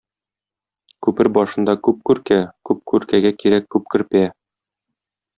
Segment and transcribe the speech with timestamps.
[1.07, 4.23] Күпер башында күп күркә, күп күркәгә кирәк күп көрпә